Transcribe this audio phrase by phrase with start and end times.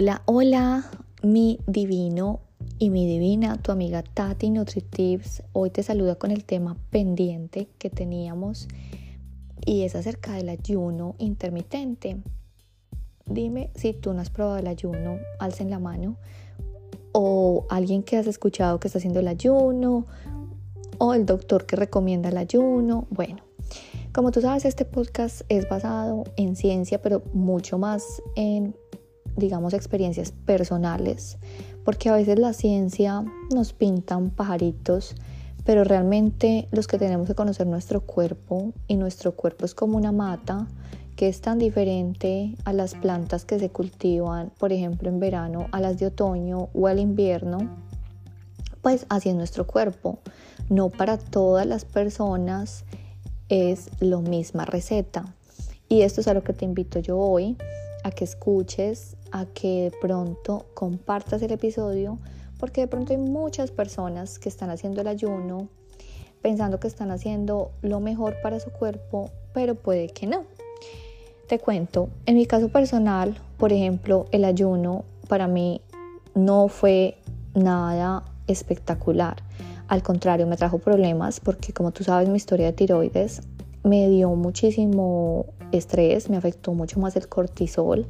[0.00, 0.90] Hola, hola,
[1.22, 2.40] mi divino
[2.78, 5.42] y mi divina, tu amiga Tati NutriTips.
[5.52, 8.66] Hoy te saluda con el tema pendiente que teníamos
[9.66, 12.16] y es acerca del ayuno intermitente.
[13.26, 16.16] Dime si tú no has probado el ayuno, alcen la mano.
[17.12, 20.06] O alguien que has escuchado que está haciendo el ayuno,
[20.96, 23.06] o el doctor que recomienda el ayuno.
[23.10, 23.42] Bueno,
[24.14, 28.74] como tú sabes, este podcast es basado en ciencia, pero mucho más en
[29.36, 31.38] digamos, experiencias personales,
[31.84, 35.14] porque a veces la ciencia nos pintan pajaritos,
[35.64, 40.12] pero realmente los que tenemos que conocer nuestro cuerpo, y nuestro cuerpo es como una
[40.12, 40.66] mata,
[41.16, 45.80] que es tan diferente a las plantas que se cultivan, por ejemplo, en verano, a
[45.80, 47.58] las de otoño o al invierno,
[48.80, 50.20] pues así es nuestro cuerpo.
[50.70, 52.84] No para todas las personas
[53.50, 55.34] es lo misma receta.
[55.88, 57.56] Y esto es a lo que te invito yo hoy,
[58.04, 62.18] a que escuches, a que de pronto compartas el episodio,
[62.58, 65.68] porque de pronto hay muchas personas que están haciendo el ayuno
[66.42, 70.44] pensando que están haciendo lo mejor para su cuerpo, pero puede que no.
[71.48, 75.80] Te cuento, en mi caso personal, por ejemplo, el ayuno para mí
[76.34, 77.18] no fue
[77.54, 79.42] nada espectacular.
[79.88, 83.42] Al contrario, me trajo problemas porque como tú sabes mi historia de tiroides
[83.82, 88.06] me dio muchísimo estrés, me afectó mucho más el cortisol.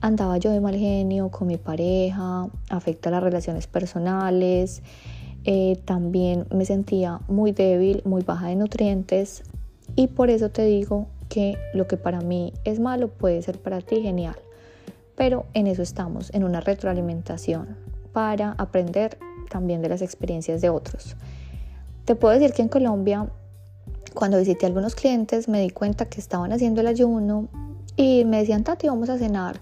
[0.00, 4.82] Andaba yo de mal genio con mi pareja, afecta las relaciones personales.
[5.44, 9.42] Eh, también me sentía muy débil, muy baja de nutrientes.
[9.96, 13.80] Y por eso te digo que lo que para mí es malo puede ser para
[13.80, 14.36] ti genial.
[15.16, 17.76] Pero en eso estamos, en una retroalimentación
[18.12, 19.18] para aprender
[19.50, 21.16] también de las experiencias de otros.
[22.04, 23.28] Te puedo decir que en Colombia
[24.14, 27.48] cuando visité a algunos clientes me di cuenta que estaban haciendo el ayuno
[27.96, 29.60] y me decían, Tati, vamos a cenar.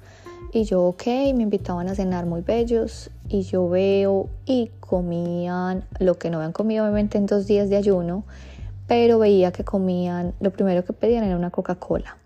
[0.53, 3.11] Y yo, ok, me invitaban a cenar muy bellos.
[3.29, 7.77] Y yo veo y comían lo que no habían comido obviamente en dos días de
[7.77, 8.25] ayuno,
[8.87, 12.19] pero veía que comían, lo primero que pedían era una Coca-Cola.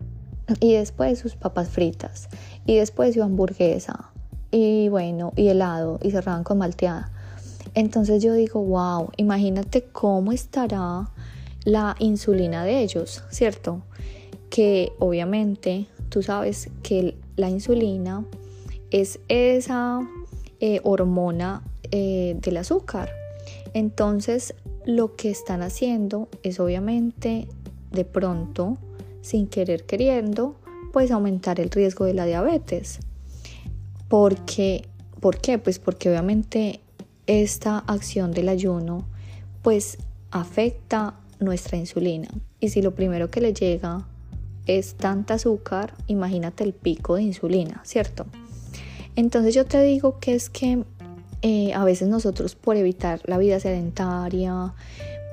[0.58, 2.28] Y después sus papas fritas.
[2.66, 4.10] Y después su hamburguesa.
[4.50, 5.98] Y bueno, y helado.
[6.02, 7.12] Y cerraban con malteada.
[7.74, 11.08] Entonces yo digo, wow, imagínate cómo estará
[11.64, 13.82] la insulina de ellos, ¿cierto?
[14.48, 18.24] Que obviamente tú sabes que la insulina
[18.90, 20.00] es esa
[20.60, 23.10] eh, hormona eh, del azúcar.
[23.74, 24.54] Entonces
[24.84, 27.46] lo que están haciendo es obviamente
[27.92, 28.78] de pronto,
[29.20, 30.56] sin querer queriendo,
[30.92, 33.00] pues aumentar el riesgo de la diabetes.
[34.08, 34.88] Porque,
[35.20, 35.58] ¿Por qué?
[35.58, 36.80] Pues porque obviamente
[37.26, 39.06] esta acción del ayuno
[39.62, 39.98] pues
[40.30, 42.28] afecta nuestra insulina.
[42.60, 44.06] Y si lo primero que le llega
[44.66, 48.26] es tanta azúcar, imagínate el pico de insulina, ¿cierto?
[49.16, 50.84] Entonces yo te digo que es que
[51.42, 54.74] eh, a veces nosotros por evitar la vida sedentaria,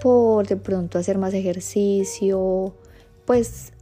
[0.01, 2.73] por de pronto hacer más ejercicio,
[3.25, 3.73] pues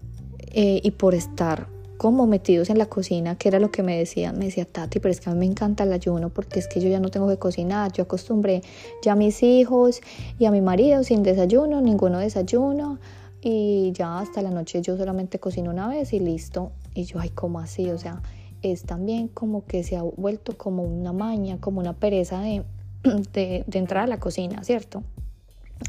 [0.52, 4.33] eh, y por estar como metidos en la cocina, que era lo que me decía,
[4.33, 6.81] me decía Tati, pero es que a mí me encanta el ayuno porque es que
[6.81, 8.61] yo ya no tengo que cocinar, yo acostumbré
[9.01, 10.01] ya a mis hijos
[10.38, 13.00] y a mi marido sin desayuno, ninguno desayuno
[13.41, 16.72] y ya hasta la noche yo solamente cocino una vez y listo.
[16.94, 17.89] Y yo, ay, ¿cómo así?
[17.91, 18.22] O sea,
[18.61, 22.63] es también como que se ha vuelto como una maña, como una pereza de,
[23.34, 25.03] de, de entrar a la cocina, ¿cierto?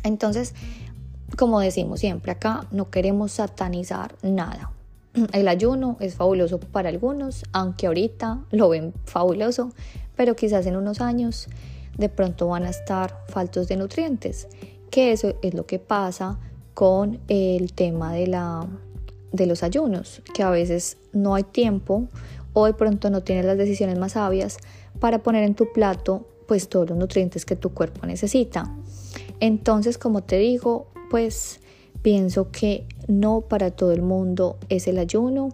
[0.04, 0.54] Entonces,
[1.36, 4.75] como decimos siempre acá, no queremos satanizar nada
[5.32, 9.72] el ayuno es fabuloso para algunos, aunque ahorita lo ven fabuloso,
[10.16, 11.48] pero quizás en unos años
[11.96, 14.48] de pronto van a estar faltos de nutrientes,
[14.90, 16.38] que eso es lo que pasa
[16.74, 18.66] con el tema de, la,
[19.32, 22.08] de los ayunos, que a veces no hay tiempo
[22.52, 24.58] o de pronto no tienes las decisiones más sabias
[25.00, 28.72] para poner en tu plato pues todos los nutrientes que tu cuerpo necesita.
[29.40, 31.60] Entonces, como te digo, pues
[32.06, 35.50] Pienso que no para todo el mundo es el ayuno.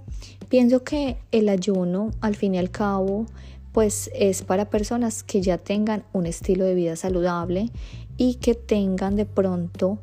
[0.49, 3.27] Pienso que el ayuno, al fin y al cabo,
[3.73, 7.71] pues es para personas que ya tengan un estilo de vida saludable
[8.17, 9.99] y que tengan de pronto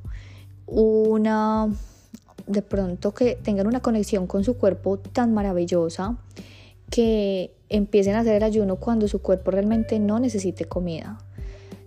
[0.65, 1.69] una
[2.47, 6.17] de pronto que tengan una conexión con su cuerpo tan maravillosa
[6.89, 11.19] que empiecen a hacer el ayuno cuando su cuerpo realmente no necesite comida.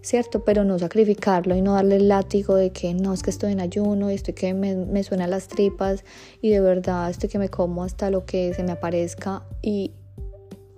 [0.03, 0.45] ¿Cierto?
[0.45, 3.61] Pero no sacrificarlo y no darle el látigo de que no, es que estoy en
[3.61, 6.05] ayuno y estoy que me, me suenan las tripas
[6.41, 9.93] y de verdad estoy que me como hasta lo que se me aparezca y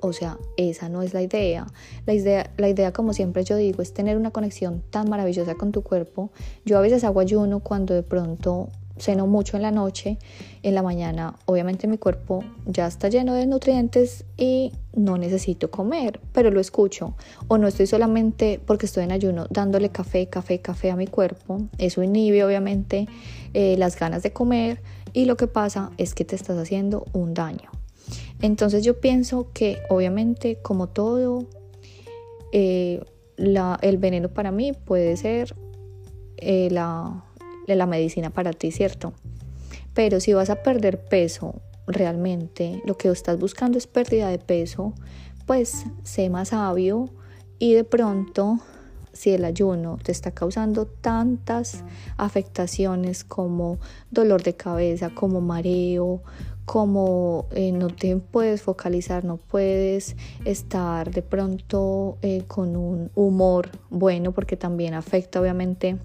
[0.07, 1.67] o sea, esa no es la idea.
[2.05, 5.73] La idea, la idea, como siempre yo digo, es tener una conexión tan maravillosa con
[5.73, 6.31] tu cuerpo.
[6.67, 10.19] Yo a veces hago ayuno cuando de pronto ceno mucho en la noche,
[10.63, 16.21] en la mañana obviamente mi cuerpo ya está lleno de nutrientes y no necesito comer,
[16.33, 17.15] pero lo escucho.
[17.49, 21.63] O no estoy solamente porque estoy en ayuno dándole café, café, café a mi cuerpo.
[21.79, 23.07] Eso inhibe obviamente
[23.53, 24.81] eh, las ganas de comer
[25.13, 27.71] y lo que pasa es que te estás haciendo un daño.
[28.41, 31.47] Entonces yo pienso que obviamente como todo,
[32.53, 33.03] eh,
[33.37, 35.55] el veneno para mí puede ser
[36.37, 37.25] eh, la,
[37.67, 39.13] la medicina para ti, ¿cierto?
[39.95, 41.55] Pero si vas a perder peso
[41.87, 44.93] realmente, lo que estás buscando es pérdida de peso,
[45.47, 47.11] pues sé más sabio
[47.59, 48.59] y de pronto
[49.13, 51.85] si el ayuno te está causando tantas
[52.17, 53.79] afectaciones como
[54.11, 56.23] dolor de cabeza, como mareo,
[56.65, 63.71] como eh, no te puedes focalizar, no puedes estar de pronto eh, con un humor
[63.91, 65.99] bueno, porque también afecta obviamente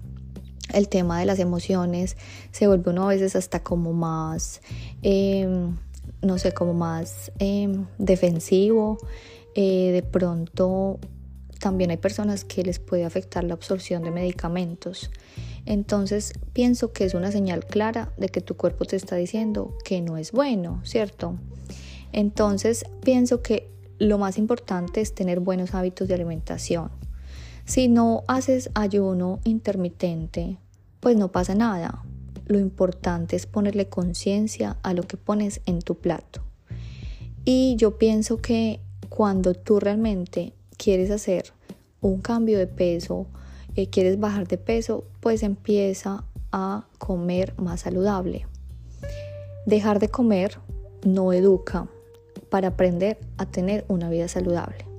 [0.72, 2.16] el tema de las emociones,
[2.52, 4.60] se vuelve uno a veces hasta como más,
[5.02, 5.76] em,
[6.22, 8.98] no sé, como más em, defensivo,
[9.54, 10.98] eh, de pronto
[11.58, 15.10] también hay personas que les puede afectar la absorción de medicamentos.
[15.66, 20.00] Entonces pienso que es una señal clara de que tu cuerpo te está diciendo que
[20.00, 21.38] no es bueno, ¿cierto?
[22.12, 26.90] Entonces pienso que lo más importante es tener buenos hábitos de alimentación.
[27.70, 30.56] Si no haces ayuno intermitente,
[30.98, 32.02] pues no pasa nada.
[32.46, 36.42] Lo importante es ponerle conciencia a lo que pones en tu plato.
[37.44, 41.52] Y yo pienso que cuando tú realmente quieres hacer
[42.00, 43.28] un cambio de peso,
[43.76, 48.48] eh, quieres bajar de peso, pues empieza a comer más saludable.
[49.64, 50.58] Dejar de comer
[51.04, 51.86] no educa
[52.48, 54.89] para aprender a tener una vida saludable.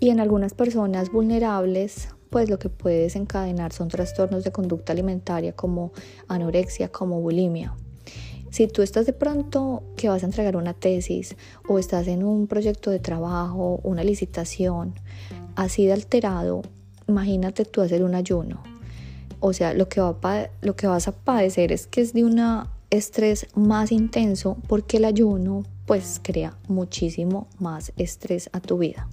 [0.00, 5.52] Y en algunas personas vulnerables, pues lo que puede desencadenar son trastornos de conducta alimentaria
[5.52, 5.92] como
[6.28, 7.74] anorexia, como bulimia.
[8.50, 11.36] Si tú estás de pronto que vas a entregar una tesis
[11.68, 14.94] o estás en un proyecto de trabajo, una licitación,
[15.54, 16.62] así de alterado,
[17.06, 18.62] imagínate tú hacer un ayuno.
[19.40, 22.40] O sea, lo que, va lo que vas a padecer es que es de un
[22.90, 29.08] estrés más intenso porque el ayuno pues crea muchísimo más estrés a tu vida.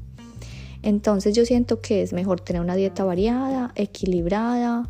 [0.85, 4.87] Entonces yo siento que es mejor tener una dieta variada, equilibrada,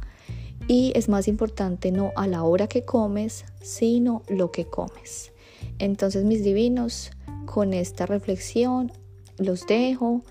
[0.68, 5.32] y es más importante no a la hora que comes, sino lo que comes.
[5.80, 7.12] Entonces mis divinos,
[7.46, 8.92] con esta reflexión
[9.38, 10.22] los dejo.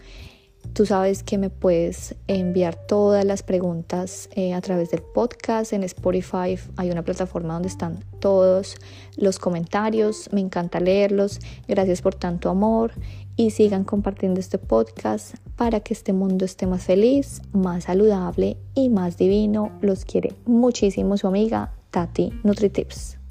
[0.75, 5.73] Tú sabes que me puedes enviar todas las preguntas eh, a través del podcast.
[5.73, 8.75] En Spotify hay una plataforma donde están todos
[9.17, 10.29] los comentarios.
[10.33, 11.39] Me encanta leerlos.
[11.69, 12.91] Gracias por tanto amor
[13.37, 18.89] y sigan compartiendo este podcast para que este mundo esté más feliz, más saludable y
[18.89, 19.71] más divino.
[19.81, 23.24] Los quiere muchísimo su amiga Tati NutriTips.